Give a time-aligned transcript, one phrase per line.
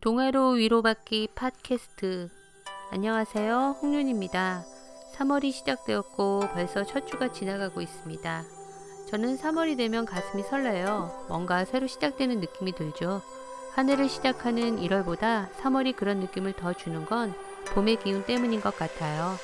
[0.00, 2.28] 동화로 위로받기 팟캐스트.
[2.92, 3.78] 안녕하세요.
[3.82, 4.62] 홍윤입니다.
[5.16, 8.44] 3월이 시작되었고 벌써 첫 주가 지나가고 있습니다.
[9.10, 11.26] 저는 3월이 되면 가슴이 설레요.
[11.28, 13.22] 뭔가 새로 시작되는 느낌이 들죠.
[13.74, 17.34] 한 해를 시작하는 1월보다 3월이 그런 느낌을 더 주는 건
[17.74, 19.34] 봄의 기운 때문인 것 같아요.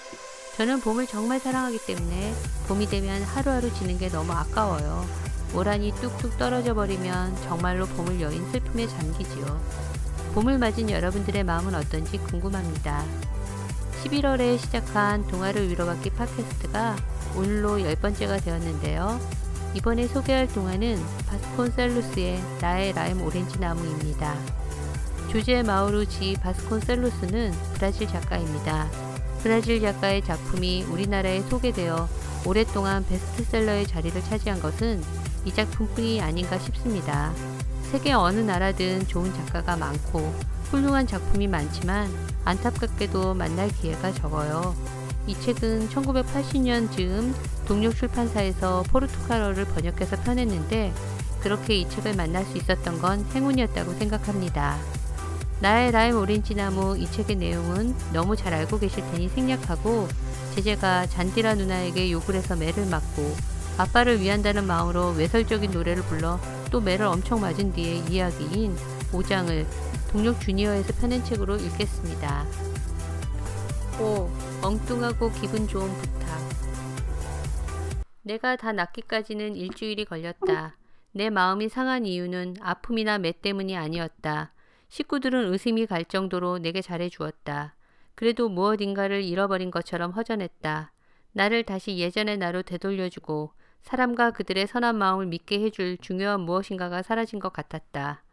[0.57, 2.33] 저는 봄을 정말 사랑하기 때문에
[2.69, 5.05] 봄이 되면 하루하루 지는 게 너무 아까워요.
[5.53, 10.04] 모란이 뚝뚝 떨어져 버리면 정말로 봄을 여인 슬픔에 잠기지요
[10.35, 13.05] 봄을 맞은 여러분들의 마음은 어떤지 궁금합니다.
[14.03, 16.97] 11월에 시작한 동화를 위로받기 팟캐스트가
[17.37, 19.21] 오늘로 열 번째가 되었는데요.
[19.75, 24.37] 이번에 소개할 동화는 바스콘셀루스의 나의 라임 오렌지 나무입니다.
[25.31, 28.91] 조제 마우루지 바스콘셀루스는 브라질 작가입니다.
[29.41, 32.09] 브라질 작가의 작품이 우리나라에 소개되어
[32.45, 35.01] 오랫동안 베스트셀러의 자리를 차지한 것은
[35.45, 37.33] 이 작품뿐이 아닌가 싶습니다.
[37.95, 40.35] 세계 어느 나라든 좋은 작가가 많고
[40.65, 42.13] 훌륭한 작품이 많지만
[42.45, 44.75] 안타깝게도 만날 기회가 적어요.
[45.29, 47.33] 이 책은 1980년 즈음
[47.69, 50.93] 동력 출판사에서 포르투갈어를 번역해서 펴냈는데
[51.41, 54.77] 그렇게 이 책을 만날 수 있었던 건 행운이었다고 생각합니다.
[55.61, 60.09] 나의 라임 오렌지 나무 이 책의 내용은 너무 잘 알고 계실 테니 생략하고
[60.57, 63.37] 제재가 잔디라 누나에게 욕을 해서 매를 맞고
[63.79, 66.41] 아빠를 위한다는 마음으로 외설적인 노래를 불러
[66.75, 68.75] 또 매를 엄청 맞은 뒤의 이야기인
[69.13, 69.65] 5장을
[70.11, 72.45] 동력 주니어에서 펴낸 책으로 읽겠습니다.
[74.01, 74.29] 5.
[74.61, 76.41] 엉뚱하고 기분 좋은 부탁
[78.23, 80.77] 내가 다 낫기까지는 일주일이 걸렸다.
[81.13, 84.53] 내 마음이 상한 이유는 아픔이나 매 때문이 아니었다.
[84.89, 87.77] 식구들은 의심이 갈 정도로 내게 잘해주었다.
[88.17, 90.91] 그래도 무엇인가를 잃어버린 것처럼 허전했다.
[91.35, 93.53] 나를 다시 예전의 나로 되돌려주고
[93.85, 98.25] 사람과 그들의 선한 마음을 믿게 해줄 중요한 무엇인가가 사라진 것 같았다.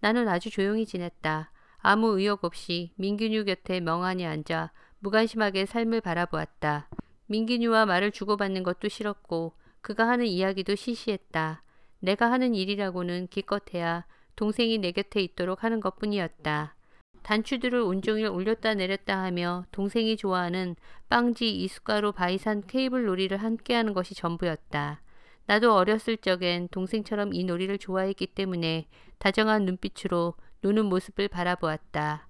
[0.00, 1.52] 나는 아주 조용히 지냈다.
[1.78, 6.88] 아무 의욕 없이 민균유 곁에 멍하니 앉아 무관심하게 삶을 바라보았다.
[7.26, 11.62] 민균유와 말을 주고받는 것도 싫었고 그가 하는 이야기도 시시했다.
[12.00, 16.75] 내가 하는 일이라고는 기껏해야 동생이 내 곁에 있도록 하는 것뿐이었다.
[17.22, 20.76] 단추들을 온종일 올렸다 내렸다 하며 동생이 좋아하는
[21.08, 25.02] 빵지 이숫가루 바이산 케이블 놀이를 함께하는 것이 전부였다.
[25.46, 28.88] 나도 어렸을 적엔 동생처럼 이 놀이를 좋아했기 때문에
[29.18, 32.28] 다정한 눈빛으로 노는 모습을 바라보았다.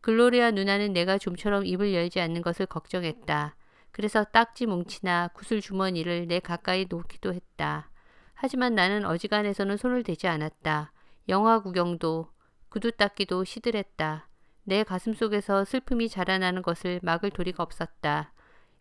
[0.00, 3.56] 글로리아 누나는 내가 좀처럼 입을 열지 않는 것을 걱정했다.
[3.92, 7.90] 그래서 딱지 뭉치나 구슬 주머니를 내 가까이 놓기도 했다.
[8.34, 10.92] 하지만 나는 어지간해서는 손을 대지 않았다.
[11.28, 12.28] 영화 구경도
[12.76, 14.28] 구두 닦기도 시들했다.
[14.64, 18.34] 내 가슴 속에서 슬픔이 자라나는 것을 막을 도리가 없었다.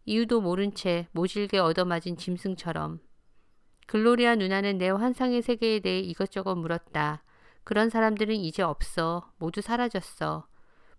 [0.04, 3.00] 이유도 모른 채 모질게 얻어맞은 짐승처럼.
[3.88, 7.24] 글로리아 누나는 내 환상의 세계에 대해 이것저것 물었다.
[7.64, 9.32] 그런 사람들은 이제 없어.
[9.38, 10.46] 모두 사라졌어.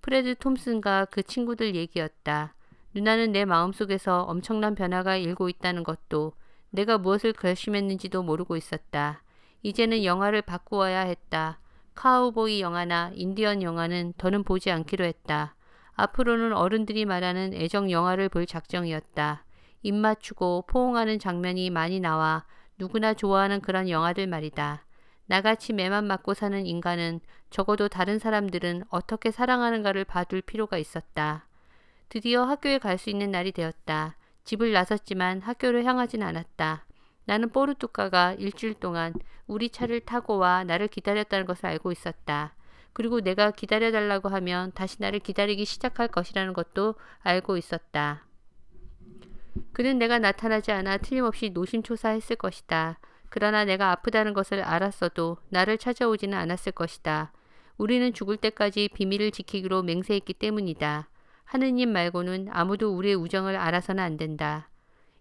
[0.00, 2.54] 프레드 톰슨과 그 친구들 얘기였다.
[2.94, 6.32] 누나는 내 마음속에서 엄청난 변화가 일고 있다는 것도
[6.70, 9.22] 내가 무엇을 결심했는지도 모르고 있었다.
[9.62, 11.60] 이제는 영화를 바꾸어야 했다.
[11.96, 15.56] 카우보이 영화나 인디언 영화는 더는 보지 않기로 했다.
[15.94, 19.44] 앞으로는 어른들이 말하는 애정 영화를 볼 작정이었다.
[19.82, 22.44] 입 맞추고 포옹하는 장면이 많이 나와
[22.78, 24.84] 누구나 좋아하는 그런 영화들 말이다.
[25.24, 27.20] 나같이 매만 맞고 사는 인간은
[27.50, 31.48] 적어도 다른 사람들은 어떻게 사랑하는가를 봐둘 필요가 있었다.
[32.08, 34.16] 드디어 학교에 갈 수 있는 날이 되었다.
[34.44, 36.84] 집을 나섰지만 학교를 향하진 않았다.
[37.26, 39.12] 나는 뽀르뚜까가 일주일 동안
[39.46, 42.54] 우리 차를 타고 와 나를 기다렸다는 것을 알고 있었다.
[42.92, 48.24] 그리고 내가 기다려달라고 하면 다시 나를 기다리기 시작할 것이라는 것도 알고 있었다.
[49.72, 52.98] 그는 내가 나타나지 않아 틀림없이 노심초사했을 것이다.
[53.28, 57.32] 그러나 내가 아프다는 것을 알았어도 나를 찾아오지는 않았을 것이다.
[57.76, 61.08] 우리는 죽을 때까지 비밀을 지키기로 맹세했기 때문이다.
[61.44, 64.70] 하느님 말고는 아무도 우리의 우정을 알아서는 안 된다.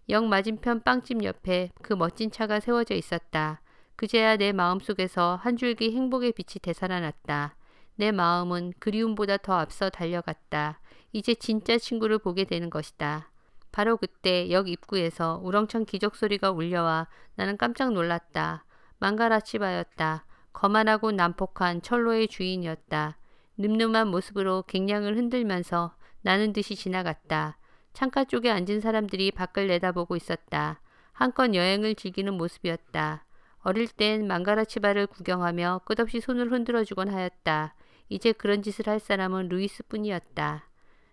[0.08, 3.60] 역 맞은편 빵집 옆에 그 멋진 차가 세워져 있었다.
[3.96, 7.56] 그제야 내 마음속에서 한 줄기 행복의 빛이 되살아났다.
[7.96, 10.80] 내 마음은 그리움보다 더 앞서 달려갔다.
[11.12, 13.30] 이제 진짜 친구를 보게 되는 것이다.
[13.72, 18.64] 바로 그때 역 입구에서 우렁찬 기적 소리가 울려와 나는 깜짝 놀랐다.
[18.98, 20.24] 망가라치바였다.
[20.52, 23.18] 거만하고 난폭한 철로의 주인이었다.
[23.58, 27.58] 늠름한 모습으로 갱량을 흔들면서 나는 듯이 지나갔다.
[27.96, 30.82] 창가 쪽에 앉은 사람들이 밖을 내다보고 있었다.
[31.14, 33.24] 한껏 여행을 즐기는 모습이었다.
[33.60, 37.74] 어릴 땐 망가라치바를 구경하며 끝없이 손을 흔들어주곤 하였다.
[38.10, 40.68] 이제 그런 짓을 할 사람은 루이스 뿐이었다.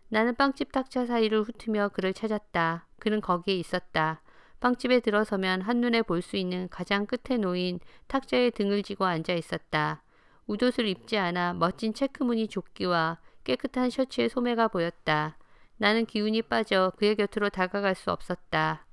[0.09, 2.85] 나는 빵집 탁자 사이를 훑으며 그를 찾았다.
[2.99, 4.21] 그는 거기에 있었다.
[4.59, 10.03] 빵집에 들어서면 한눈에 볼 수 있는 가장 끝에 놓인 탁자에 등을 지고 앉아 있었다.
[10.47, 15.37] 웃옷을 입지 않아 멋진 체크무늬 조끼와 깨끗한 셔츠의 소매가 보였다.
[15.77, 18.85] 나는 기운이 빠져 그의 곁으로 다가갈 수 없었다.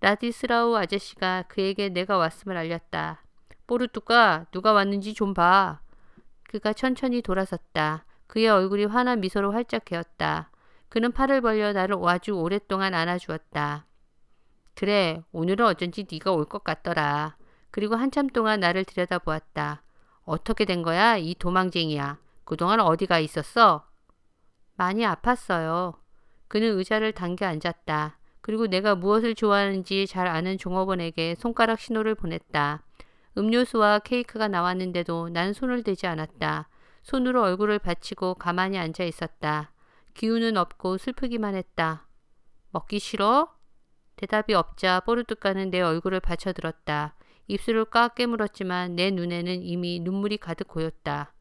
[0.00, 3.22] 라디스라우 아저씨가 그에게 내가 왔음을 알렸다.
[3.66, 5.80] 뽀르뚜가 누가 왔는지 좀 봐.
[6.44, 8.04] 그가 천천히 돌아섰다.
[8.26, 10.50] 그의 얼굴이 환한 미소로 활짝 개었다.
[10.88, 13.86] 그는 팔을 벌려 나를 아주 오랫동안 안아주었다.
[14.74, 17.36] 그래, 오늘은 어쩐지 네가 올 것 같더라.
[17.70, 19.82] 그리고 한참 동안 나를 들여다보았다.
[20.24, 22.18] 어떻게 된 거야, 이 도망쟁이야.
[22.44, 23.86] 그동안 어디 가 있었어?
[24.76, 25.94] 많이 아팠어요.
[26.50, 28.18] 그는 의자를 당겨 앉았다.
[28.40, 32.82] 그리고 내가 무엇을 좋아하는지 잘 아는 종업원에게 손가락 신호를 보냈다.
[33.38, 36.68] 음료수와 케이크가 나왔는데도 난 손을 대지 않았다.
[37.04, 39.72] 손으로 얼굴을 받치고 가만히 앉아 있었다.
[40.14, 42.08] 기운은 없고 슬프기만 했다.
[42.72, 43.54] 먹기 싫어?
[44.16, 47.14] 대답이 없자 뽀르뚜까는 내 얼굴을 받쳐들었다.
[47.46, 51.32] 입술을 꽉 깨물었지만 내 눈에는 이미 눈물이 가득 고였다.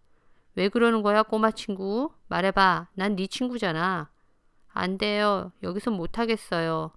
[0.56, 2.12] 왜 그러는 거야 꼬마 친구?
[2.28, 2.90] 말해봐.
[2.94, 4.12] 난 네 친구잖아.
[4.74, 5.52] 안 돼요.
[5.64, 6.92] 여기서 못하겠어요.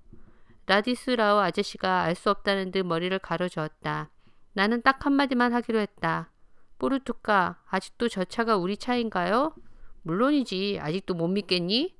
[0.66, 4.10] 라디스라우 아저씨가 알 수 없다는 듯 머리를 가로저었다.
[4.52, 6.30] 나는 딱 한마디만 하기로 했다.
[6.78, 9.54] 뽀르투카, 아직도 저 차가 우리 차인가요?
[10.02, 10.78] 물론이지.
[10.80, 11.96] 아직도 못 믿겠니?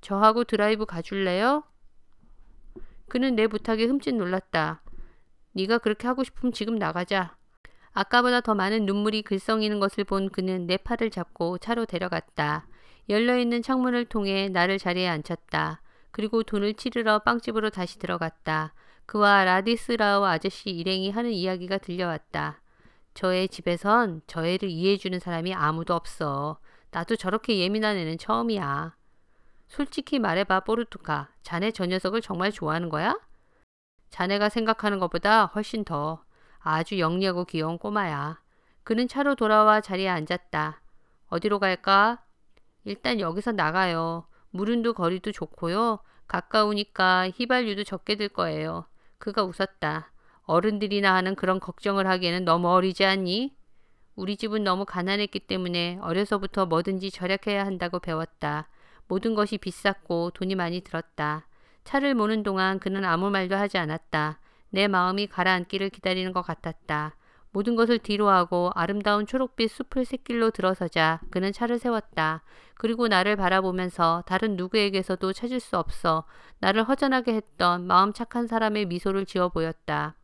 [0.00, 1.64] 저하고 드라이브 가줄래요?
[3.08, 4.82] 그는 내 부탁에 흠칫 놀랐다.
[5.52, 7.36] 네가 그렇게 하고 싶으면 지금 나가자.
[7.92, 12.66] 아까보다 더 많은 눈물이 글썽이는 것을 본 그는 내 팔을 잡고 차로 데려갔다.
[13.10, 15.82] 열려있는 창문을 통해 나를 자리에 앉혔다.
[16.12, 18.72] 그리고 돈을 치르러 빵집으로 다시 들어갔다.
[19.06, 22.60] 그와 라디스라우 아저씨 일행이 하는 이야기가 들려왔다.
[23.14, 26.60] 저의 집에선 저 애를 이해해주는 사람이 아무도 없어.
[26.92, 28.94] 나도 저렇게 예민한 애는 처음이야.
[29.66, 31.30] 솔직히 말해봐, 뽀르투카.
[31.42, 33.18] 자네 저 녀석을 정말 좋아하는 거야?
[34.10, 36.24] 자네가 생각하는 것보다 훨씬 더
[36.60, 38.40] 아주 영리하고 귀여운 꼬마야.
[38.84, 40.80] 그는 차로 돌아와 자리에 앉았다.
[41.28, 42.22] 어디로 갈까?
[42.84, 44.26] 일단 여기서 나가요.
[44.50, 46.00] 무른도 거리도 좋고요.
[46.26, 48.86] 가까우니까 휘발유도 적게 들 거예요.
[49.18, 50.12] 그가 웃었다.
[50.44, 53.54] 어른들이나 하는 그런 걱정을 하기에는 너무 어리지 않니?
[54.16, 58.68] 우리 집은 너무 가난했기 때문에 어려서부터 뭐든지 절약해야 한다고 배웠다.
[59.06, 61.46] 모든 것이 비쌌고 돈이 많이 들었다.
[61.84, 64.40] 차를 모는 동안 그는 아무 말도 하지 않았다.
[64.70, 67.14] 내 마음이 가라앉기를 기다리는 것 같았다.
[67.52, 72.42] 모든 것을 뒤로하고 아름다운 초록빛 숲을 샛길로 들어서자 그는 차를 세웠다.
[72.74, 76.24] 그리고 나를 바라보면서 다른 누구에게서도 찾을 수 없어
[76.60, 80.16] 나를 허전하게 했던 마음 착한 사람의 미소를 지어 보였다.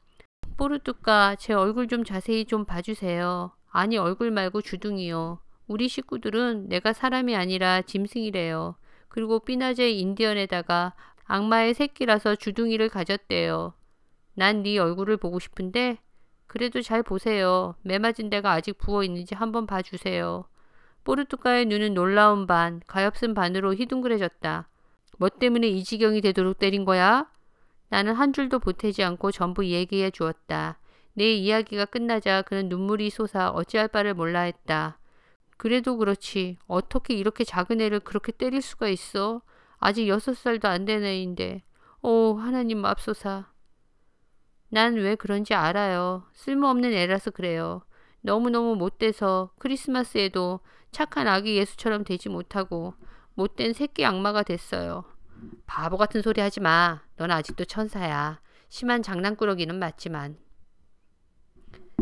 [0.56, 3.52] 뽀르뚜까 제 얼굴 좀 자세히 좀 봐주세요.
[3.70, 5.40] 아니 얼굴 말고 주둥이요.
[5.66, 8.76] 우리 식구들은 내가 사람이 아니라 짐승이래요.
[9.08, 10.94] 그리고 삐나제 인디언에다가
[11.24, 13.74] 악마의 새끼라서 주둥이를 가졌대요.
[14.34, 15.98] 난 네 얼굴을 보고 싶은데
[16.56, 17.74] 그래도 잘 보세요.
[17.82, 20.46] 매 맞은 데가 아직 부어 있는지 한번 봐주세요.
[21.04, 24.66] 뽀르투가의 눈은 놀라운 반, 가엾은 반으로 휘둥그레졌다.
[25.18, 27.30] 뭐 때문에 이 지경이 되도록 때린 거야?
[27.90, 30.78] 나는 한 줄도 보태지 않고 전부 얘기해 주었다.
[31.12, 34.98] 내 이야기가 끝나자 그는 눈물이 솟아 어찌할 바를 몰라 했다.
[35.58, 36.56] 그래도 그렇지.
[36.66, 39.42] 어떻게 이렇게 작은 애를 그렇게 때릴 수가 있어?
[39.78, 41.64] 아직 여섯 살도 안 된 애인데.
[42.00, 43.44] 오, 하나님 맙소사.
[44.76, 46.24] 난 왜 그런지 알아요.
[46.34, 47.80] 쓸모없는 애라서 그래요.
[48.20, 52.92] 너무너무 못돼서 크리스마스에도 착한 아기 예수처럼 되지 못하고
[53.36, 55.04] 못된 새끼 악마가 됐어요.
[55.64, 57.00] 바보 같은 소리 하지 마.
[57.16, 58.42] 넌 아직도 천사야.
[58.68, 60.36] 심한 장난꾸러기는 맞지만.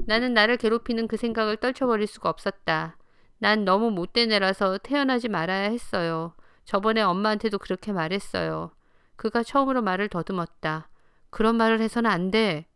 [0.09, 2.97] 나는 나를 괴롭히는 그 생각을 떨쳐버릴 수가 없었다.
[3.39, 6.35] 난 너무 못된 애라서 태어나지 말아야 했어요.
[6.65, 8.73] 저번에 엄마한테도 그렇게 말했어요.
[9.15, 10.89] 그가 처음으로 말을 더듬었다.
[11.31, 12.67] 그런 말을 해서는 안 돼.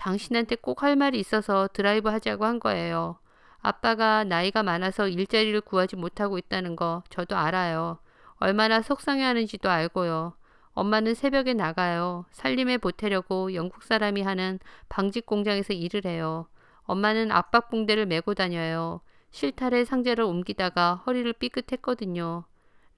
[0.00, 3.18] 당신한테 꼭 할 말이 있어서 드라이브 하자고 한 거예요.
[3.60, 7.98] 아빠가 나이가 많아서 일자리를 구하지 못하고 있다는 거 저도 알아요.
[8.36, 10.34] 얼마나 속상해 하는지도 알고요.
[10.72, 12.24] 엄마는 새벽에 나가요.
[12.30, 16.46] 살림에 보태려고 영국 사람이 하는 방직 공장에서 일을 해요.
[16.84, 19.02] 엄마는 압박 붕대를 메고 다녀요.
[19.30, 22.44] 실타래 상자를 옮기다가 허리를 삐끗했거든요.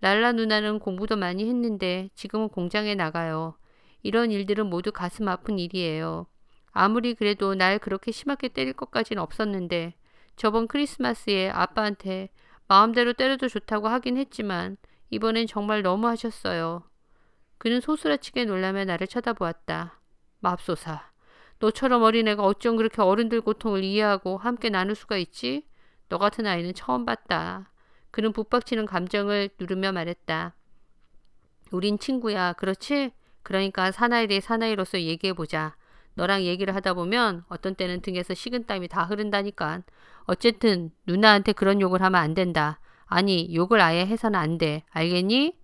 [0.01, 3.55] 랄라 누나는 공부도 많이 했는데 지금은 공장에 나가요.
[4.03, 6.27] 이런 일들은 모두 가슴 아픈 일이에요.
[6.73, 9.95] 아무리 그래도 날 그렇게 심하게 때릴 것까지는 없었는데
[10.37, 12.31] 저번 크리스마스에 아빠한테
[12.67, 14.77] 마음대로 때려도 좋다고 하긴 했지만
[15.11, 16.83] 이번엔 정말 너무 하셨어요.
[17.59, 20.01] 그는 소스라치게 놀라며 나를 쳐다보았다.
[20.41, 21.13] 맙소사.
[21.59, 25.65] 너처럼 어린애가 어쩜 그렇게 어른들 고통을 이해하고 함께 나눌 수가 있지?
[26.09, 27.71] 너 같은 아이는 처음 봤다.
[28.11, 30.55] 그는 북박치는 감정을 누르며 말했다.
[31.71, 32.55] 우린 친구야.
[32.55, 33.13] 그렇지?
[33.43, 35.77] 그러니까 사나이 대 사나이로서 얘기해보자.
[36.15, 39.83] 너랑 얘기를 하다 보면 어떤 때는 등에서 식은땀이 다 흐른다니까.
[40.25, 42.81] 어쨌든 누나한테 그런 욕을 하면 안 된다.
[43.07, 44.85] 아니 욕을 아예 해서는 안 돼.
[44.91, 45.57] 알겠니?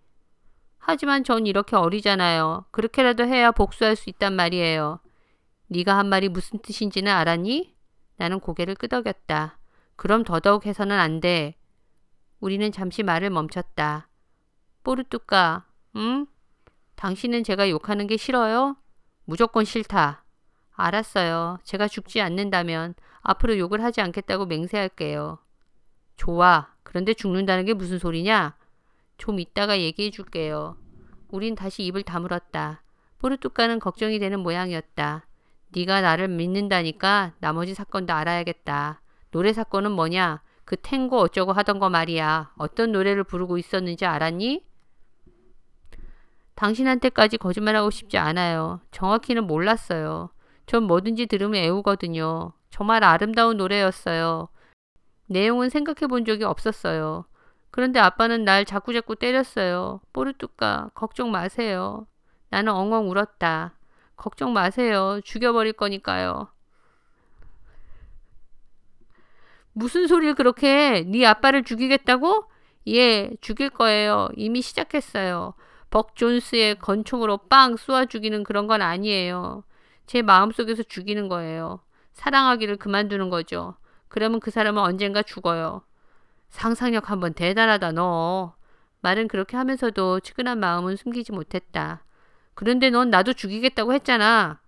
[0.79, 2.67] 하지만 전 이렇게 어리잖아요.
[2.71, 5.01] 그렇게라도 해야 복수할 수 있단 말이에요.
[5.69, 7.75] 네가 한 말이 무슨 뜻인지는 알았니?
[8.17, 9.59] 나는 고개를 끄덕였다.
[9.97, 11.57] 그럼 더더욱 해서는 안 돼.
[12.41, 14.09] 우리는 잠시 말을 멈췄다.
[14.83, 16.27] 뽀르뚜까, 응?
[16.95, 18.77] 당신은 제가 욕하는 게 싫어요?
[19.25, 20.25] 무조건 싫다.
[20.79, 21.59] 알았어요.
[21.65, 25.39] 제가 죽지 않는다면 앞으로 욕을 하지 않겠다고 맹세할게요.
[26.17, 26.69] 좋아.
[26.85, 28.57] 그런데 죽는다는 게 무슨 소리냐?
[29.19, 30.77] 좀 이따가 얘기해 줄게요.
[31.29, 32.83] 우린 다시 입을 다물었다.
[33.19, 35.27] 뽀르뚜까는 걱정이 되는 모양이었다.
[35.71, 39.03] 네가 나를 믿는다니까 나머지 사건도 알아야겠다.
[39.33, 40.41] 노래 사건은 뭐냐?
[40.65, 42.53] 그 탱고 어쩌고 하던 거 말이야.
[42.57, 44.65] 어떤 노래를 부르고 있었는지 알았니?
[46.55, 48.81] 당신한테까지 거짓말하고 싶지 않아요.
[48.91, 50.31] 정확히는 몰랐어요.
[50.69, 52.53] 전 뭐든지 들으면 애우거든요.
[52.71, 54.49] 정말 아름다운 노래였어요.
[55.27, 57.25] 내용은 생각해 본 적이 없었어요.
[57.71, 60.03] 그런데 아빠는 날 자꾸자꾸 때렸어요.
[60.13, 62.07] 뽀르뚜까 걱정 마세요.
[62.51, 63.79] 나는 엉엉 울었다.
[64.17, 65.21] 걱정 마세요.
[65.25, 66.49] 죽여버릴 거니까요.
[69.73, 71.03] 무슨 소리를 그렇게 해?
[71.03, 72.45] 네 아빠를 죽이겠다고?
[72.89, 74.29] 예, 죽일 거예요.
[74.37, 75.55] 이미 시작했어요.
[75.89, 79.65] 벅 존스의 건총으로 빵 쏘아 죽이는 그런 건 아니에요.
[80.09, 81.81] 제 마음속에서 죽이는 거예요.
[82.15, 83.77] 사랑하기를 그만두는 거죠.
[84.09, 85.83] 그러면 그 사람은 언젠가 죽어요.
[86.49, 88.55] 상상력 한번 대단하다 너.
[89.03, 92.03] 말은 그렇게 하면서도 측은한 마음은 숨기지 못했다.
[92.55, 94.61] 그런데 넌 나도 죽이겠다고 했잖아.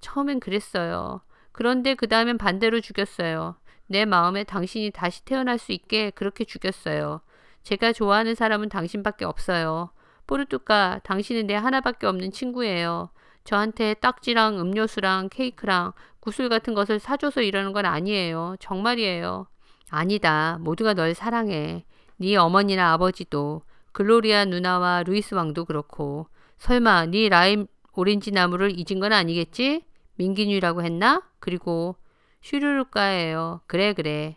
[0.00, 1.20] 처음엔 그랬어요.
[1.52, 3.54] 그런데 그 다음엔 반대로 죽였어요.
[3.86, 7.20] 내 마음에 당신이 다시 태어날 수 있게 그렇게 죽였어요.
[7.62, 9.90] 제가 좋아하는 사람은 당신밖에 없어요.
[10.26, 13.10] 뽀르뚜까 당신은 내 하나밖에 없는 친구예요.
[13.48, 18.56] 저한테 딱지랑 음료수랑 케이크랑 구슬 같은 것을 사줘서 이러는 건 아니에요.
[18.60, 19.46] 정말이에요.
[19.88, 20.58] 아니다.
[20.60, 21.86] 모두가 널 사랑해.
[22.18, 23.62] 네 어머니나 아버지도
[23.92, 26.26] 글로리아 누나와 루이스 왕도 그렇고
[26.58, 29.82] 설마 네 라임 오렌지 나무를 잊은 건 아니겠지?
[30.16, 31.22] 밍기뉴라고 했나?
[31.38, 31.96] 그리고
[32.42, 33.62] 슈르루까예요.
[33.66, 34.36] 그래 그래.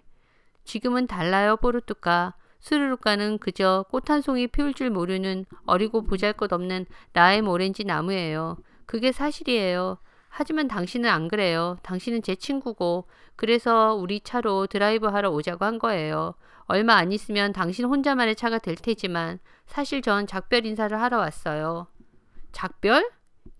[0.63, 2.35] 지금은 달라요 뽀르뚜까.
[2.61, 8.55] 슈르루까는 그저 꽃 한 송이 피울 줄 모르는 어리고 보잘것없는 라임 오렌지 나무예요.
[8.91, 9.99] 그게 사실이에요.
[10.27, 11.77] 하지만 당신은 안 그래요.
[11.81, 13.07] 당신은 제 친구고
[13.37, 16.35] 그래서 우리 차로 드라이브 하러 오자고 한 거예요.
[16.65, 21.87] 얼마 안 있으면 당신 혼자만의 차가 될 테지만 사실 전 작별 인사를 하러 왔어요.
[22.51, 23.09] 작별?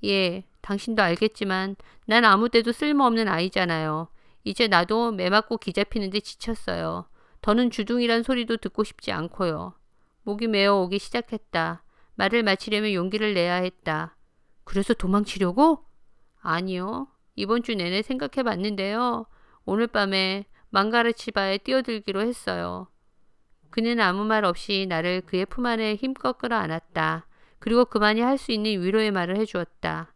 [0.04, 4.10] 예, 당신도 알겠지만 난 아무 데도 쓸모없는 아이잖아요.
[4.44, 7.06] 이제 나도 매 맞고 귀 잡히는 데 지쳤어요.
[7.40, 9.76] 더는 주둥이란 소리도 듣고 싶지 않고요.
[10.24, 11.84] 목이 메어 오기 시작했다.
[12.16, 14.18] 말을 마치려면 용기를 내야 했다.
[14.72, 15.84] 그래서 도망치려고?
[16.42, 17.10] 아니요.
[17.36, 19.26] 이번 주 내내 생각해 봤는데요.
[19.66, 22.88] 오늘 밤에 망가르치바에 뛰어들기로 했어요.
[23.70, 27.28] 그는 아무 말 없이 나를 그의 품 안에 힘껏 끌어안았다.
[27.60, 30.14] 그리고 그만이 할 수 있는 위로의 말을 해주었다.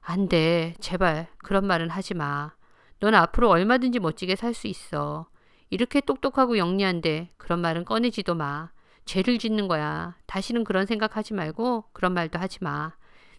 [0.00, 0.74] 안 돼.
[0.80, 2.52] 제발 그런 말은 하지 마.
[2.98, 5.28] 넌 앞으로 얼마든지 멋지게 살 수 있어.
[5.70, 8.72] 이렇게 똑똑하고 영리한데 그런 말은 꺼내지도 마.
[9.04, 10.16] 죄를 짓는 거야.
[10.26, 12.92] 다시는 그런 생각하지 말고 그런 말도 하지 마.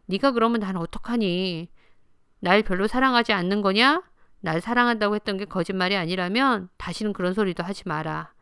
[0.08, 1.70] 네가 그러면 난 어떡하니?
[2.40, 4.04] 날 별로 사랑하지 않는 거냐?
[4.42, 8.34] 날 사랑한다고 했던 게 거짓말이 아니라면 다시는 그런 소리도 하지 마라.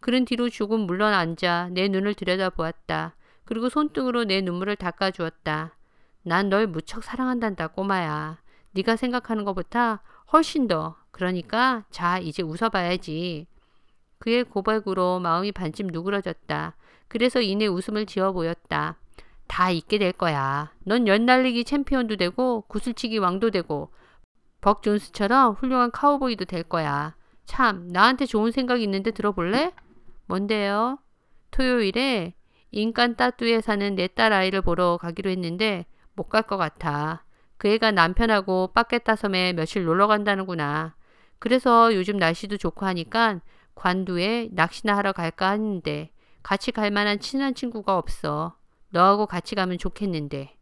[0.00, 3.14] 그는 뒤로 조금 물러나 앉아 내 눈을 들여다보았다.
[3.44, 5.76] 그리고 손등으로 내 눈물을 닦아주었다.
[6.22, 8.38] 난 널 무척 사랑한단다 꼬마야.
[8.72, 10.96] 네가 생각하는 것보다 훨씬 더.
[11.12, 13.46] 그러니까 자 이제 웃어봐야지.
[14.18, 16.76] 그의 고백으로 마음이 반쯤 누그러졌다.
[17.08, 18.96] 그래서 이내 웃음을 지어 보였다.
[19.48, 20.72] 다 있게 될 거야.
[20.84, 23.90] 넌 연날리기 챔피언도 되고 구슬치기 왕도 되고
[24.60, 27.16] 벅 존스처럼 훌륭한 카우보이도 될 거야.
[27.44, 29.72] 참 나한테 좋은 생각이 있는데 들어볼래?
[30.26, 30.98] 뭔데요?
[31.50, 32.34] 토요일에
[32.72, 37.24] 인간 따뚜에 사는 내 딸 아이를 보러 가기로 했는데 못 갈 것 같아.
[37.58, 40.94] 그 애가 남편하고 빠켓다섬에 며칠 놀러 간다는구나.
[41.38, 43.40] 그래서 요즘 날씨도 좋고 하니까
[43.74, 46.10] 관두에 낚시나 하러 갈까 하는데
[46.42, 48.56] 같이 갈 만한 친한 친구가 없어.
[48.90, 50.56] 너하고 같이 가면 좋겠는데.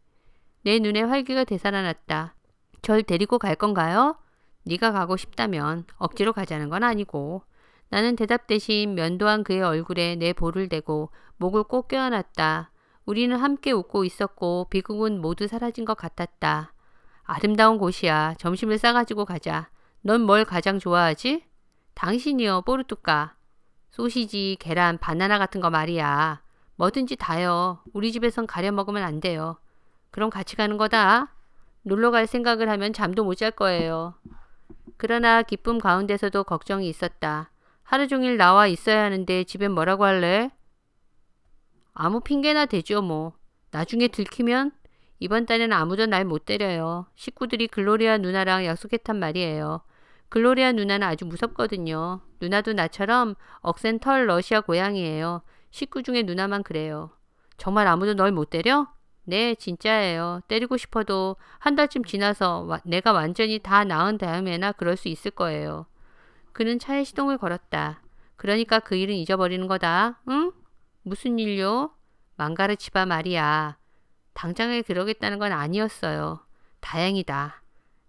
[0.63, 2.35] 내 눈에 활기가 되살아났다.
[2.81, 4.17] 절 데리고 갈 건가요?
[4.65, 7.43] 네가 가고 싶다면 억지로 가자는 건 아니고.
[7.89, 12.71] 나는 대답 대신 면도한 그의 얼굴에 내 볼을 대고 목을 꼭 껴안았다.
[13.05, 16.73] 우리는 함께 웃고 있었고 비극은 모두 사라진 것 같았다.
[17.23, 18.35] 아름다운 곳이야.
[18.37, 19.69] 점심을 싸가지고 가자.
[20.01, 21.43] 넌 뭘 가장 좋아하지?
[21.95, 23.35] 당신이요, 뽀르뚜까.
[23.91, 26.44] 소시지, 계란, 바나나 같은 거 말이야.
[26.77, 27.79] 뭐든지 다요.
[27.93, 29.57] 우리 집에선 가려 먹으면 안 돼요.
[30.11, 31.33] 그럼 같이 가는 거다.
[31.83, 34.15] 놀러 갈 생각을 하면 잠도 못 잘 거예요.
[34.97, 37.51] 그러나 기쁨 가운데서도 걱정이 있었다.
[37.83, 40.51] 하루 종일 나와 있어야 하는데 집엔 뭐라고 할래?
[41.93, 43.33] 아무 핑계나 대죠 뭐.
[43.71, 44.71] 나중에 들키면
[45.19, 47.05] 이번 달에는 아무도 날 못 때려요.
[47.15, 49.81] 식구들이 글로리아 누나랑 약속했단 말이에요.
[50.29, 52.21] 글로리아 누나는 아주 무섭거든요.
[52.41, 55.41] 누나도 나처럼 억센 털 러시아 고양이에요.
[55.75, 57.09] 식구 중에 누나만 그래요.
[57.57, 58.87] 정말 아무도 널 못 때려?
[59.25, 60.39] 네, 진짜예요.
[60.47, 65.85] 때리고 싶어도 한 달쯤 지나서 와, 내가 완전히 다 나은 다음에나 그럴 수 있을 거예요.
[66.53, 68.01] 그는 차에 시동을 걸었다.
[68.37, 70.21] 그러니까 그 일은 잊어버리는 거다.
[70.29, 70.53] 응?
[71.01, 71.91] 무슨 일요?
[72.37, 73.77] 망가르치바 말이야.
[74.33, 76.39] 당장에 그러겠다는 건 아니었어요.
[76.79, 77.61] 다행이다.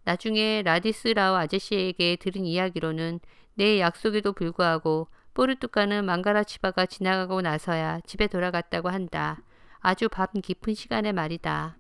[0.05, 3.19] 나중에 라디스라우 아저씨에게 들은 이야기로는
[3.55, 9.43] 내 약속에도 불구하고 포르투가는 망가라치바가 지나가고 나서야 집에 돌아갔다고 한다.
[9.81, 11.77] 아주 밤 깊은 시간에 말이다.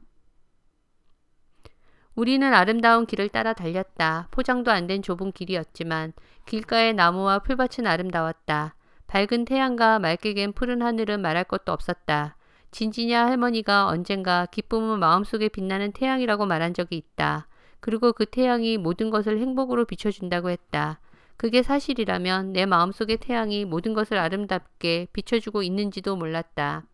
[2.14, 4.28] 우리는 아름다운 길을 따라 달렸다.
[4.30, 6.12] 포장도 안 된 좁은 길이었지만
[6.44, 8.74] 길가의 나무와 풀밭은 아름다웠다.
[9.06, 12.36] 밝은 태양과 맑게 갠 푸른 하늘은 말할 것도 없었다.
[12.72, 17.48] 진지냐 할머니가 언젠가 기쁨은 마음속에 빛나는 태양이라고 말한 적이 있다.
[17.80, 21.00] 그리고 그 태양이 모든 것을 행복으로 비춰준다고 했다.
[21.36, 26.84] 그게 사실이라면 내 마음속의 태양이 모든 것을 아름답게 비춰주고 있는지도 몰랐다.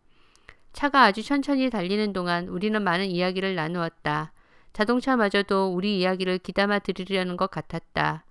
[0.73, 4.33] 차가 아주 천천히 달리는 동안 우리는 많은 이야기를 나누었다.
[4.73, 8.25] 자동차마저도 우리 이야기를 귀담아 들으려는 것 같았다.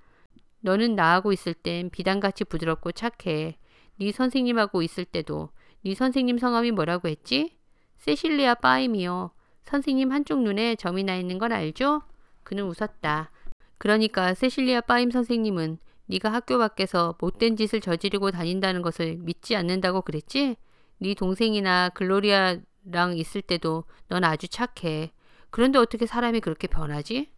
[0.61, 3.57] 너는 나하고 있을 땐 비단같이 부드럽고 착해.
[3.97, 5.50] 네 선생님하고 있을 때도
[5.85, 7.57] 네 선생님 성함이 뭐라고 했지?
[7.99, 9.31] 세실리아 빠임이요.
[9.64, 12.02] 선생님 한쪽 눈에 점이 나 있는 건 알죠?
[12.42, 13.31] 그는 웃었다.
[13.78, 15.78] 그러니까 세실리아 빠임 선생님은
[16.12, 20.57] 네가 학교 밖에서 못된 짓을 저지르고 다닌다는 것을 믿지 않는다고 그랬지?
[20.99, 25.12] 네 동생이나 글로리아랑 있을 때도 넌 아주 착해.
[25.50, 27.31] 그런데 어떻게 사람이 그렇게 변하지?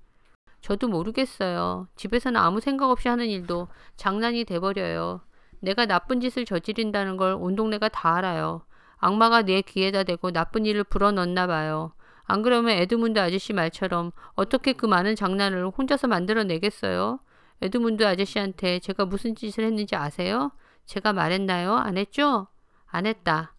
[0.61, 1.89] 저도 모르겠어요.
[1.97, 5.21] 집에서는 아무 생각 없이 하는 일도 장난이 돼버려요.
[5.61, 8.65] 내가 나쁜 짓을 저지른다는 걸 온 동네가 다 알아요.
[8.99, 11.93] 악마가 내 귀에다 대고 나쁜 일을 불어넣나 봐요.
[12.25, 17.21] 안 그러면 에드문드 아저씨 말처럼 어떻게 그 많은 장난을 혼자서 만들어내겠어요?
[17.65, 20.53] 에드문드 아저씨한테 제가 무슨 짓을 했는지 아세요?
[20.85, 21.75] 제가 말했나요?
[21.75, 22.47] 안 했죠?
[22.85, 23.55] 안 했다.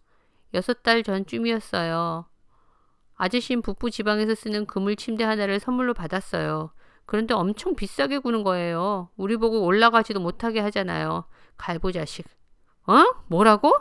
[0.54, 2.24] 여섯 달 전쯤이었어요.
[3.16, 6.70] 아저씨는 북부 지방에서 쓰는 그물 침대 하나를 선물로 받았어요.
[7.04, 9.10] 그런데 엄청 비싸게 구는 거예요.
[9.16, 11.24] 우리 보고 올라가지도 못하게 하잖아요.
[11.56, 12.26] 갈보 자식.
[12.86, 13.04] 어?
[13.26, 13.72] 뭐라고?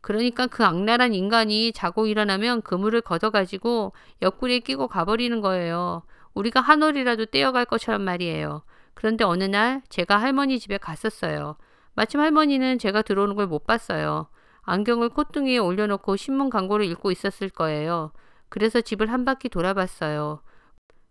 [0.00, 6.02] 그러니까 그 악랄한 인간이 자고 일어나면 그물을 걷어가지고 옆구리에 끼고 가버리는 거예요.
[6.34, 8.64] 우리가 한 올이라도 떼어갈 것처럼 말이에요.
[8.94, 11.56] 그런데 어느 날 제가 할머니 집에 갔었어요.
[11.94, 14.28] 마침 할머니는 제가 들어오는 걸 못 봤어요.
[14.62, 18.12] 안경을 콧등위에 올려놓고 신문 광고를 읽고 있었을 거예요.
[18.48, 20.40] 그래서 집을 한 바퀴 돌아봤어요.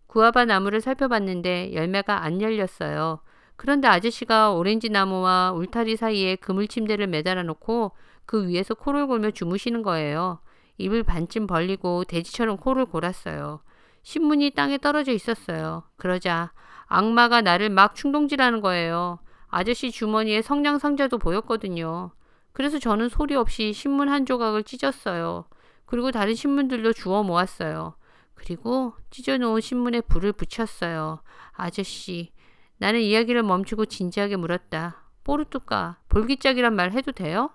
[0.06, 3.20] 구아바 나무를 살펴봤는데 열매가 안 열렸어요.
[3.56, 7.92] 그런데 아저씨가 오렌지 나무와 울타리 사이에 그물 침대를 매달아 놓고
[8.26, 10.40] 그 위에서 코를 골며 주무시는 거예요.
[10.78, 13.60] 입을 반쯤 벌리고 돼지처럼 코를 골았어요.
[14.02, 15.84] 신문이 땅에 떨어져 있었어요.
[15.96, 16.52] 그러자
[16.86, 19.18] 악마가 나를 막 충동질하는 거예요.
[19.48, 22.10] 아저씨 주머니에 성냥 상자도 보였거든요.
[22.52, 25.46] 그래서 저는 소리 없이 신문 한 조각을 찢었어요.
[25.86, 27.94] 그리고 다른 신문들도 주워 모았어요.
[28.34, 31.22] 그리고 찢어놓은 신문에 불을 붙였어요.
[31.52, 32.32] 아저씨,
[32.78, 35.04] 나는 이야기를 멈추고 진지하게 물었다.
[35.22, 37.50] 포르투가 볼기짝이란 말 해도 돼요?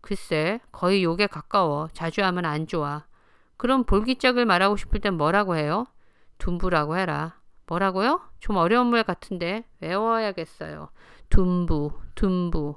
[0.00, 1.88] 글쎄, 거의 욕에 가까워.
[1.92, 3.04] 자주 하면 안 좋아.
[3.60, 5.86] 그럼 볼기짝을 말하고 싶을 땐 뭐라고 해요?
[6.38, 7.38] 둔부라고 해라.
[7.66, 8.22] 뭐라고요?
[8.38, 10.88] 좀 어려운 말 같은데 외워야겠어요.
[11.28, 12.76] 둔부, 둔부.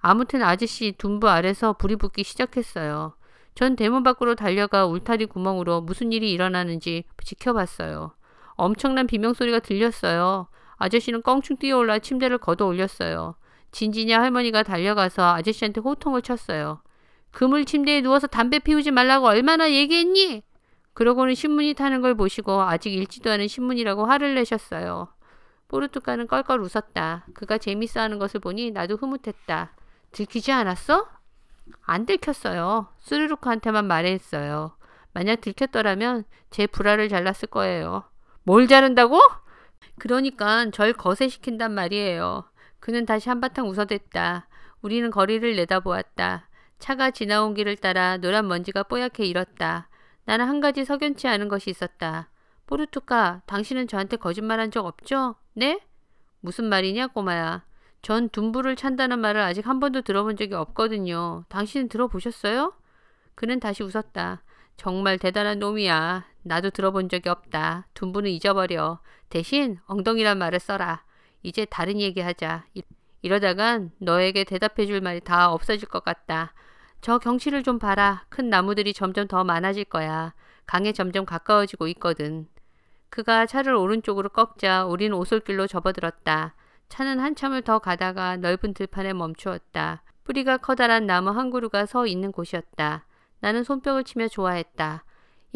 [0.00, 3.14] 아무튼 아저씨 둔부 아래서 불이 붙기 시작했어요.
[3.54, 8.12] 전 대문 밖으로 달려가 울타리 구멍으로 무슨 일이 일어나는지 지켜봤어요.
[8.56, 10.46] 엄청난 비명소리가 들렸어요.
[10.76, 13.36] 아저씨는 껑충 뛰어올라 침대를 걷어 올렸어요.
[13.70, 16.82] 진지냐 할머니가 달려가서 아저씨한테 호통을 쳤어요.
[17.32, 20.42] 그물 침대에 누워서 담배 피우지 말라고 얼마나 얘기했니?
[20.94, 25.08] 그러고는 신문이 타는 걸 보시고 아직 읽지도 않은 신문이라고 화를 내셨어요.
[25.68, 27.26] 포르투가는 껄껄 웃었다.
[27.32, 29.72] 그가 재밌어 하는 것을 보니 나도 흐뭇했다.
[30.12, 31.08] 들키지 않았어?
[31.80, 32.88] 안 들켰어요.
[33.00, 34.76] 스르루크한테만 말했어요.
[35.14, 38.04] 만약 들켰더라면 제 불화를 잘랐을 거예요.
[38.42, 39.18] 뭘 자른다고?
[39.98, 42.44] 그러니까 절 거세시킨단 말이에요.
[42.80, 44.48] 그는 다시 한바탕 웃어댔다.
[44.82, 46.48] 우리는 거리를 내다보았다.
[46.82, 49.88] 차가 지나온 길을 따라 노란 먼지가 뽀얗게 일었다.
[50.24, 52.28] 나는 한 가지 석연치 않은 것이 있었다.
[52.66, 55.36] 포르투카, 당신은 저한테 거짓말한 적 없죠?
[55.52, 55.78] 네?
[56.40, 57.64] 무슨 말이냐, 꼬마야?
[58.02, 61.44] 전 둔부를 찬다는 말을 아직 한 번도 들어본 적이 없거든요.
[61.48, 62.72] 당신은 들어보셨어요?
[63.36, 64.42] 그는 다시 웃었다.
[64.76, 66.26] 정말 대단한 놈이야.
[66.42, 67.86] 나도 들어본 적이 없다.
[67.94, 68.98] 둔부는 잊어버려.
[69.28, 71.04] 대신 엉덩이란 말을 써라.
[71.44, 72.64] 이제 다른 얘기하자.
[73.22, 76.54] 이러다간 너에게 대답해 줄 말이 다 없어질 것 같다.
[77.02, 78.24] 저 경치를 좀 봐라.
[78.28, 80.34] 큰 나무들이 점점 더 많아질 거야.
[80.66, 82.46] 강에 점점 가까워지고 있거든.
[83.10, 86.54] 그가 차를 오른쪽으로 꺾자 우린 오솔길로 접어들었다.
[86.88, 90.04] 차는 한참을 더 가다가 넓은 들판에 멈추었다.
[90.22, 93.04] 뿌리가 커다란 나무 한 그루가 서 있는 곳이었다.
[93.40, 95.04] 나는 손뼉을 치며 좋아했다.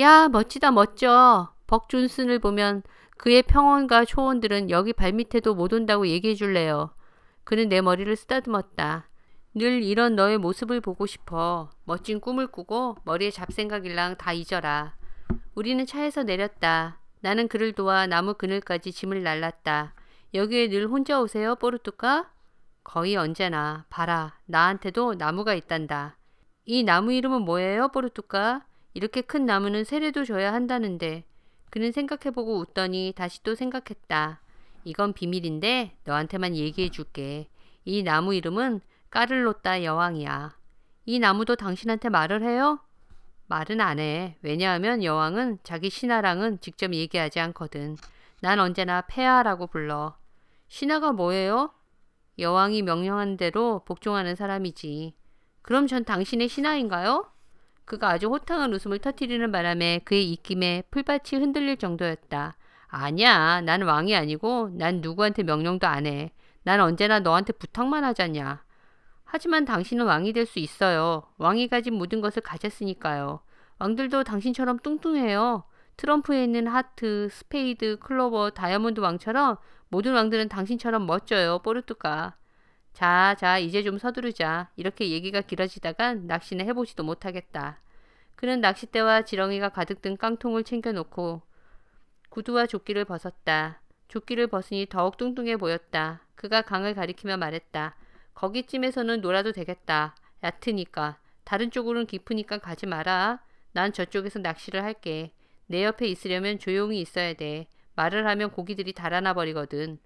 [0.00, 1.52] 야, 멋지다, 멋져.
[1.68, 2.82] 벅준슨을 보면
[3.18, 6.90] 그의 평원과 초원들은 여기 발밑에도 못 온다고 얘기해 줄래요.
[7.44, 9.06] 그는 내 머리를 쓰다듬었다.
[9.58, 11.70] 늘 이런 너의 모습을 보고 싶어.
[11.84, 14.94] 멋진 꿈을 꾸고 머리에 잡생각일랑 다 잊어라.
[15.54, 17.00] 우리는 차에서 내렸다.
[17.20, 19.94] 나는 그를 도와 나무 그늘까지 짐을 날랐다.
[20.34, 22.30] 여기에 늘 혼자 오세요, 뽀르뚜까?
[22.84, 23.86] 거의 언제나.
[23.88, 26.18] 봐라, 나한테도 나무가 있단다.
[26.66, 28.66] 이 나무 이름은 뭐예요, 뽀르뚜까?
[28.92, 31.24] 이렇게 큰 나무는 세례도 줘야 한다는데.
[31.70, 34.38] 그는 생각해보고 웃더니 다시 또 생각했다.
[34.84, 37.48] 이건 비밀인데 너한테만 얘기해 줄게.
[37.86, 40.56] 이 나무 이름은 까를로따 여왕이야.
[41.06, 42.80] 이 나무도 당신한테 말을 해요?
[43.46, 44.36] 말은 안 해.
[44.42, 47.96] 왜냐하면 여왕은 자기 신하랑은 직접 얘기하지 않거든.
[48.40, 50.16] 난 언제나 폐하라고 불러.
[50.68, 51.72] 신하가 뭐예요?
[52.38, 55.14] 여왕이 명령한 대로 복종하는 사람이지.
[55.62, 57.30] 그럼 전 당신의 신하인가요?
[57.84, 62.56] 그가 아주 호탕한 웃음을 터뜨리는 바람에 그의 입김에 풀밭이 흔들릴 정도였다.
[62.88, 66.32] 아니야, 난 왕이 아니고 난 누구한테 명령도 안 해.
[66.64, 68.65] 난 언제나 너한테 부탁만 하잖냐.
[69.26, 71.24] 하지만 당신은 왕이 될 수 있어요.
[71.38, 73.40] 왕이 가진 모든 것을 가졌으니까요.
[73.78, 75.64] 왕들도 당신처럼 뚱뚱해요.
[75.96, 79.56] 트럼프에 있는 하트, 스페이드, 클로버, 다이아몬드 왕처럼
[79.88, 81.58] 모든 왕들은 당신처럼 멋져요.
[81.60, 82.36] 뽀르뚜가.
[82.92, 84.70] 자, 자, 이제 좀 서두르자.
[84.76, 87.80] 이렇게 얘기가 길어지다간 낚시는 해보지도 못하겠다.
[88.36, 91.42] 그는 낚싯대와 지렁이가 가득 든 깡통을 챙겨놓고
[92.30, 93.80] 구두와 조끼를 벗었다.
[94.08, 96.20] 조끼를 벗으니 더욱 뚱뚱해 보였다.
[96.34, 97.96] 그가 강을 가리키며 말했다.
[98.36, 100.14] 거기쯤에서는 놀아도 되겠다.
[100.44, 101.18] 얕으니까.
[101.44, 103.40] 다른 쪽으로는 깊으니까 가지 마라.
[103.72, 105.32] 난 저쪽에서 낚시를 할게.
[105.66, 107.66] 내 옆에 있으려면 조용히 있어야 돼.
[107.94, 109.98] 말을 하면 고기들이 달아나 버리거든.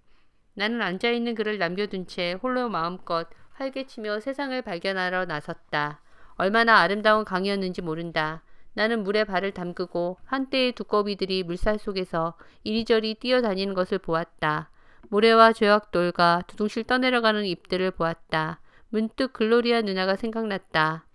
[0.54, 6.00] 나는 앉아있는 그를 남겨둔 채 홀로 마음껏 활개치며 세상을 발견하러 나섰다.
[6.36, 8.42] 얼마나 아름다운 강이었는지 모른다.
[8.74, 14.70] 나는 물에 발을 담그고 한때의 두꺼비들이 물살 속에서 이리저리 뛰어다니는 것을 보았다.
[15.08, 18.60] 모래와 죄악돌과 두둥실 떠내려가는 잎들을 보았다.
[18.88, 21.06] 문득 글로리아 누나가 생각났다.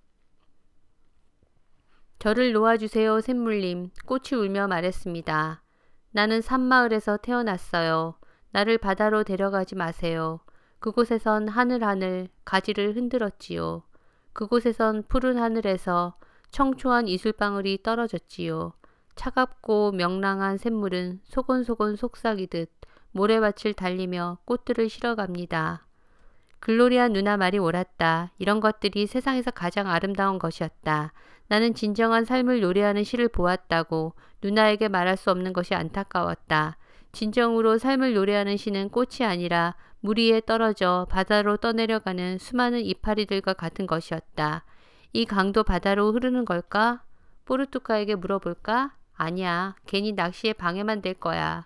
[2.20, 3.92] 저를 놓아주세요, 샘물님.
[4.06, 5.62] 꽃이 울며 말했습니다.
[6.12, 8.18] 나는 산마을에서 태어났어요.
[8.52, 10.40] 나를 바다로 데려가지 마세요.
[10.80, 13.84] 그곳에선 하늘하늘 가지를 흔들었지요.
[14.34, 16.16] 그곳에선 푸른 하늘에서
[16.52, 18.74] 청초한 이슬방울이 떨어졌지요.
[19.16, 22.70] 차갑고 명랑한 샘물은 소곤소곤 속삭이듯
[23.16, 25.88] 모래밭을 달리며 꽃들을 실어갑니다.
[26.60, 28.34] 글로리아 누나 말이 옳았다.
[28.38, 31.14] 이런 것들이 세상에서 가장 아름다운 것이었다.
[31.48, 36.76] 나는 진정한 삶을 노래하는 시를 보았다고 누나에게 말할 수 없는 것이 안타까웠다.
[37.14, 44.66] 진정으로 삶을 노래하는 시는 꽃이 아니라 물 위에 떨어져 바다로 떠내려가는 수많은 이파리들과 같은 것이었다.
[45.14, 47.04] 이 강도 바다로 흐르는 걸까?
[47.46, 48.94] 포르투카에게 물어볼까?
[49.14, 49.78] 아니야.
[49.86, 51.66] 괜히 낚시에 방해만 될 거야.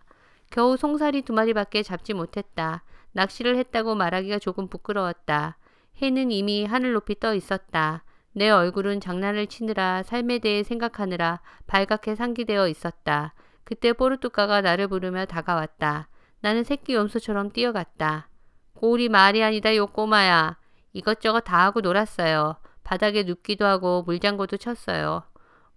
[0.49, 2.83] 겨우 송사리 두 마리밖에 잡지 못했다.
[3.11, 5.57] 낚시를 했다고 말하기가 조금 부끄러웠다.
[6.01, 8.03] 해는 이미 하늘 높이 떠 있었다.
[8.33, 13.33] 내 얼굴은 장난을 치느라 삶에 대해 생각하느라 발갛게 상기되어 있었다.
[13.63, 16.09] 그때 포르투가가 나를 부르며 다가왔다.
[16.41, 18.29] 나는 새끼 염소처럼 뛰어갔다.
[18.75, 20.57] 고울이 말이 아니다 요 꼬마야.
[20.93, 22.57] 이것저것 다 하고 놀았어요.
[22.83, 25.23] 바닥에 눕기도 하고 물장구도 쳤어요.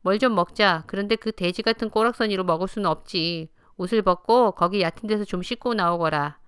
[0.03, 0.85] 뭘 좀 먹자.
[0.87, 3.51] 그런데 그 돼지 같은 꼬락서니로 먹을 수는 없지.
[3.77, 6.39] 옷을 벗고 거기 얕은 데서 좀 씻고 나오거라.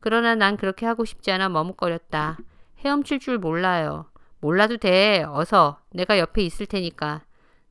[0.00, 2.38] 그러나 난 그렇게 하고 싶지 않아 머뭇거렸다.
[2.78, 4.06] 헤엄칠 줄 몰라요.
[4.40, 5.24] 몰라도 돼.
[5.28, 5.80] 어서.
[5.90, 7.22] 내가 옆에 있을 테니까.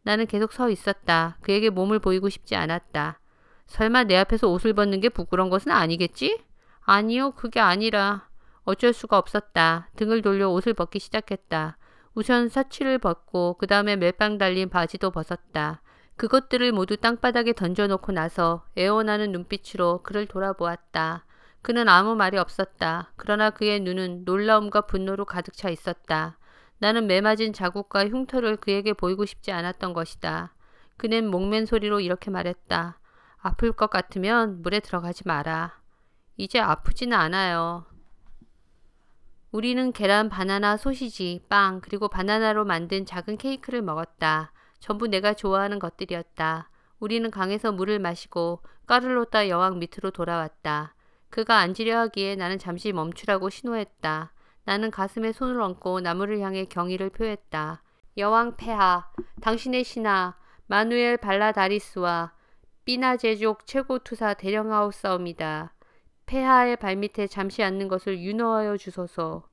[0.03, 1.37] 나는 계속 서 있었다.
[1.41, 3.19] 그에게 몸을 보이고 싶지 않았다.
[3.67, 6.41] 설마 내 앞에서 옷을 벗는 게 부끄러운 것은 아니겠지?
[6.81, 8.27] 아니요, 그게 아니라
[8.63, 9.89] 어쩔 수가 없었다.
[9.95, 11.77] 등을 돌려 옷을 벗기 시작했다.
[12.13, 15.81] 우선 사치를 벗고 그 다음에 멜빵 달린 바지도 벗었다.
[16.17, 21.25] 그것들을 모두 땅바닥에 던져놓고 나서 애원하는 눈빛으로 그를 돌아보았다.
[21.61, 23.11] 그는 아무 말이 없었다.
[23.15, 26.37] 그러나 그의 눈은 놀라움과 분노로 가득 차 있었다.
[26.79, 30.53] 나는 매맞은 자국과 흉터를 그에게 보이고 싶지 않았던 것이다.
[30.97, 32.99] 그는 목맨 소리로 이렇게 말했다.
[33.37, 35.79] 아플 것 같으면 물에 들어가지 마라.
[36.35, 37.85] 이제 아프지는 않아요.
[39.51, 44.51] 우리는 계란, 바나나, 소시지, 빵, 그리고 바나나로 만든 작은 케이크를 먹었다.
[44.79, 46.69] 전부 내가 좋아하는 것들이었다.
[46.99, 50.95] 우리는 강에서 물을 마시고 까를로따 여왕 밑으로 돌아왔다.
[51.29, 54.31] 그가 앉으려 하기에 나는 잠시 멈추라고 신호했다.
[54.63, 57.83] 나는 가슴에 손을 얹고 나무를 향해 경의를 표했다.
[58.17, 59.09] 여왕 폐하,
[59.41, 60.35] 당신의 신하
[60.67, 62.33] 마누엘 발라다리스와
[62.83, 65.73] 삐나제족 최고 투사 대령하옵사옵니다.
[66.25, 69.47] 폐하의 발밑에 잠시 앉는 것을 윤호하여 주소서.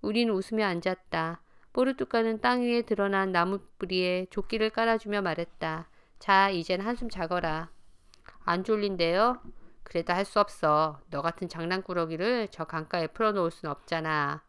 [0.00, 1.42] 우린 웃으며 앉았다.
[1.74, 5.88] 뽀르뚜까는 땅 위에 드러난 나무 뿌리에 조끼를 깔아주며 말했다.
[6.18, 7.70] 자, 이젠 한숨 자거라.
[8.44, 9.42] 안 졸린데요?
[9.82, 11.00] 그래도 할 수 없어.
[11.10, 14.42] 너 같은 장난꾸러기를 저 강가에 풀어놓을 순 없잖아.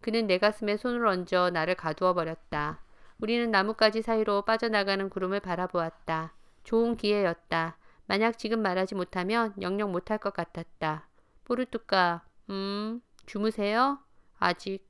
[0.00, 2.80] 그는 내 가슴에 손을 얹어 나를 가두어 버렸다.
[3.20, 6.34] 우리는 나뭇가지 사이로 빠져나가는 구름을 바라보았다.
[6.64, 7.76] 좋은 기회였다.
[8.06, 11.08] 만약 지금 말하지 못하면 영영 못할 것 같았다.
[11.44, 13.98] 뽀르뚜까, 음, 주무세요?
[14.38, 14.87] 아직.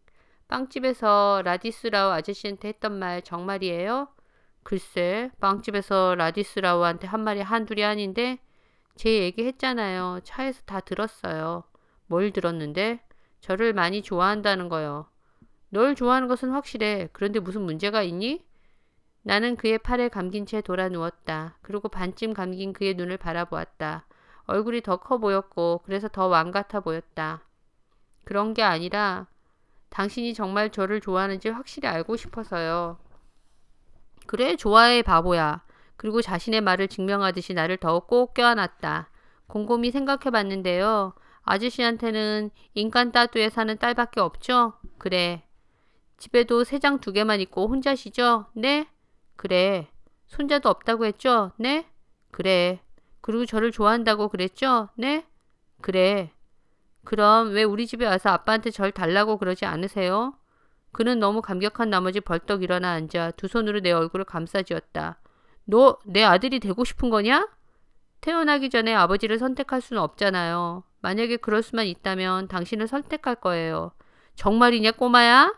[0.48, 4.08] 빵집에서 라디스라우 아저씨한테 했던 말 정말이에요?
[4.62, 8.38] 글쎄, 빵집에서 라디스라우한테 한 말이 한둘이 아닌데
[8.96, 10.20] 제 얘기 했잖아요.
[10.24, 11.64] 차에서 다 들었어요.
[12.06, 13.00] 뭘 들었는데?
[13.40, 15.06] 저를 많이 좋아한다는 거요.
[15.70, 17.08] 널 좋아하는 것은 확실해.
[17.12, 18.44] 그런데 무슨 문제가 있니?
[19.22, 21.58] 나는 그의 팔에 감긴 채 돌아 누웠다.
[21.62, 24.06] 그리고 반쯤 감긴 그의 눈을 바라보았다.
[24.46, 27.42] 얼굴이 더 커 보였고 그래서 더 왕 같아 보였다.
[28.24, 29.26] 그런 게 아니라
[29.90, 32.98] 당신이 정말 저를 좋아하는지 확실히 알고 싶어서요.
[34.26, 35.64] 그래 좋아해 바보야.
[35.96, 39.10] 그리고 자신의 말을 증명하듯이 나를 더욱 꼭 껴안았다.
[39.46, 41.14] 곰곰이 생각해 봤는데요.
[41.42, 44.74] 아저씨한테는 인간 따두에 사는 딸밖에 없죠?
[44.98, 45.42] 그래.
[46.18, 48.46] 집에도 세 장 두 개만 있고 혼자시죠?
[48.54, 48.88] 네?
[49.36, 49.88] 그래.
[50.26, 51.52] 손자도 없다고 했죠?
[51.56, 51.86] 네?
[52.30, 52.80] 그래.
[53.20, 54.88] 그리고 저를 좋아한다고 그랬죠?
[54.96, 55.24] 네?
[55.80, 56.30] 그래.
[57.04, 60.34] 그럼 왜 우리 집에 와서 아빠한테 절 달라고 그러지 않으세요?
[60.92, 65.18] 그는 너무 감격한 나머지 벌떡 일어나 앉아 두 손으로 내 얼굴을 감싸쥐었다.
[65.64, 67.48] 너 내 아들이 되고 싶은 거냐?
[68.20, 70.82] 태어나기 전에 아버지를 선택할 수는 없잖아요.
[71.00, 73.92] 만약에 그럴 수만 있다면 당신을 선택할 거예요.
[74.34, 75.54] 정말이냐 꼬마야?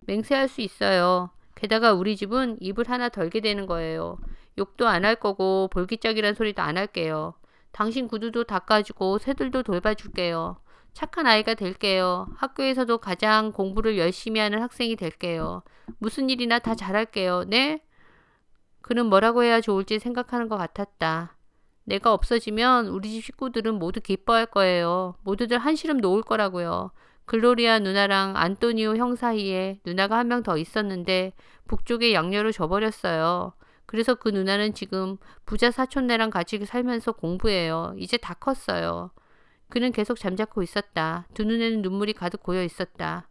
[0.00, 1.30] 맹세할 수 있어요.
[1.54, 4.18] 게다가 우리 집은 입을 하나 덜게 되는 거예요.
[4.58, 7.34] 욕도 안 할 거고 볼기짝이란 소리도 안 할게요.
[7.72, 10.56] 당신 구두도 닦아주고 새들도 돌봐줄게요.
[10.92, 12.26] 착한 아이가 될게요.
[12.36, 15.62] 학교에서도 가장 공부를 열심히 하는 학생이 될게요.
[15.98, 17.44] 무슨 일이나 다 잘할게요.
[17.46, 17.82] 네?
[18.82, 21.36] 그는 뭐라고 해야 좋을지 생각하는 것 같았다.
[21.84, 25.14] 내가 없어지면 우리 집 식구들은 모두 기뻐할 거예요.
[25.22, 26.90] 모두들 한시름 놓을 거라고요.
[27.26, 31.32] 글로리아 누나랑 안토니오 형 사이에 누나가 한 명 더 있었는데
[31.68, 33.52] 북쪽에 양녀로 줘버렸어요.
[33.86, 37.94] 그래서 그 누나는 지금 부자 사촌네랑 같이 살면서 공부해요.
[37.98, 39.10] 이제 다 컸어요.
[39.70, 41.26] 그는 계속 잠자코 있었다.
[41.34, 43.28] 두 눈에는 눈물이 가득 고여 있었다.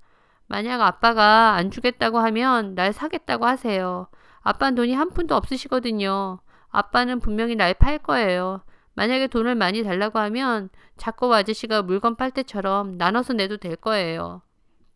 [0.48, 4.08] 만약 아빠가 안 주겠다고 하면 날 사겠다고 하세요.
[4.42, 6.40] 아빠는 돈이 한 푼도 없으시거든요.
[6.70, 8.62] 아빠는 분명히 날 팔 거예요.
[8.96, 14.42] 만약에 돈을 많이 달라고 하면 작고 아저씨가 물건 빨 때처럼 나눠서 내도 될 거예요.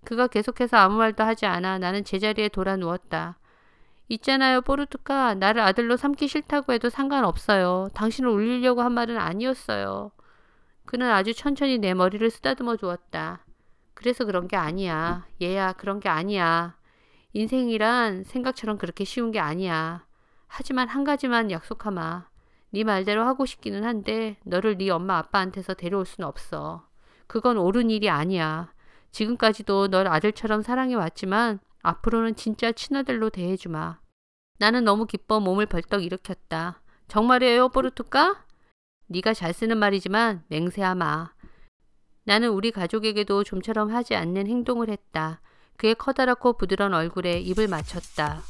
[0.06, 3.38] 그가 계속해서 아무 말도 하지 않아 나는 제자리에 돌아 누웠다.
[4.10, 5.36] 있잖아요, 뽀르투카.
[5.36, 7.90] 나를 아들로 삼기 싫다고 해도 상관없어요.
[7.94, 10.12] 당신을 울리려고 한 말은 아니었어요.
[10.86, 13.46] 그는 아주 천천히 내 머리를 쓰다듬어 주었다.
[13.94, 15.26] 그래서 그런 게 아니야.
[15.42, 16.78] 얘야, 그런 게 아니야.
[17.34, 20.06] 인생이란 생각처럼 그렇게 쉬운 게 아니야.
[20.48, 22.28] 하지만 한 가지만 약속하마.
[22.72, 26.88] 네 말대로 하고 싶기는 한데 너를 네 엄마 아빠한테서 데려올 수는 없어.
[27.28, 28.74] 그건 옳은 일이 아니야.
[29.12, 34.00] 지금까지도 널 아들처럼 사랑해 왔지만 앞으로는 진짜 친아들로 대해주마.
[34.60, 36.82] 나는 너무 기뻐 몸을 벌떡 일으켰다.
[37.08, 38.46] 정말이에요, 뽀르투까?
[39.08, 41.32] 네가 잘 쓰는 말이지만 맹세하마.
[42.26, 45.42] 나는 우리 가족에게도 좀처럼 하지 않는 행동을 했다.
[45.78, 48.42] 그의 커다랗고 부드러운 얼굴에 입을 맞췄다.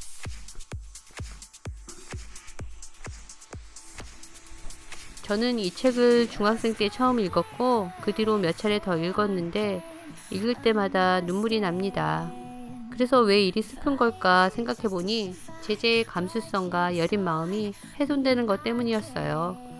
[5.22, 9.82] 저는 이 책을 중학생 때 처음 읽었고 그 뒤로 몇 차례 더 읽었는데
[10.30, 12.30] 읽을 때마다 눈물이 납니다.
[12.90, 19.73] 그래서 왜 일이 슬픈 걸까 생각해 보니 제재의 감수성과 여린 마음이 훼손되는 것 때문이었어요.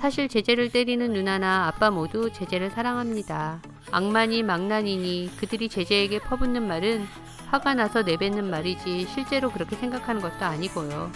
[0.00, 3.60] 사실 제재를 때리는 누나나 아빠 모두 제재를 사랑합니다.
[3.90, 7.06] 악마니 망나니니 그들이 제재에게 퍼붓는 말은
[7.46, 11.10] 화가 나서 내뱉는 말이지 실제로 그렇게 생각하는 것도 아니고요.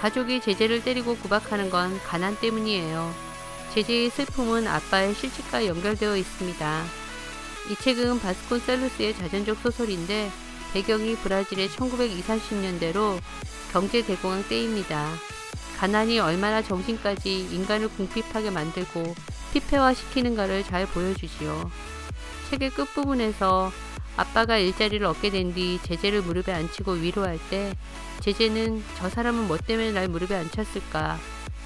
[0.00, 3.12] 가족이 제재를 때리고 구박하는 건 가난 때문이에요.
[3.74, 6.84] 제재의 슬픔은 아빠의 실직과 연결되어 있습니다.
[7.70, 10.30] 이 책은 바스콘셀루스의 자전적 소설인데
[10.72, 13.20] 배경이 브라질의 1920, 30년대로
[13.72, 15.12] 경제대공황 때입니다.
[15.78, 19.14] 가난이 얼마나 정신까지 인간을 궁핍하게 만들고
[19.52, 21.70] 피폐화시키는가를 잘 보여주지요.
[22.50, 23.70] 책의 끝부분에서
[24.16, 27.72] 아빠가 일자리를 얻게 된 뒤 제재를 무릎에 앉히고 위로할 때
[28.20, 31.16] 제재는 저 사람은 뭐 때문에 날 무릎에 앉혔을까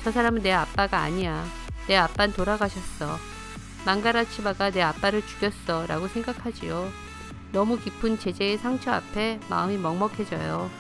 [0.05, 1.47] 저 사람은 내 아빠가 아니야.
[1.87, 3.17] 내 아빠는 돌아가셨어.
[3.87, 5.87] 망가라치바가 내 아빠를 죽였어.
[5.87, 6.91] 라고 생각하지요.
[7.53, 10.71] 너무 깊은 제재의 상처 앞에 마음이 먹먹해져요.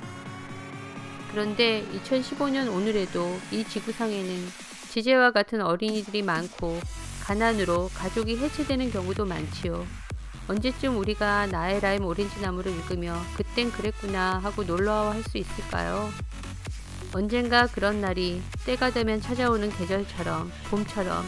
[1.33, 4.47] 그런데 2015년 오늘에도 이 지구상에는
[4.90, 6.79] 제재와 같은 어린이들이 많고
[7.23, 9.87] 가난으로 가족이 해체되는 경우도 많지요.
[10.49, 16.11] 언제쯤 우리가 나의 라임 오렌지 나무를 읽으며 그땐 그랬구나 하고 놀라워할 수 있을까요?
[17.14, 21.25] 언젠가 그런 날이 때가 되면 찾아오는 계절처럼 봄처럼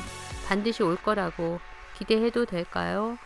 [0.47, 1.61] 반드시 올 거라고
[1.97, 3.17] 기대해도 될까요?